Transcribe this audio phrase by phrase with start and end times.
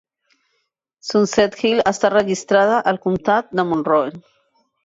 [1.09, 4.13] Sunset Hill està registrada al comtat de Monroe.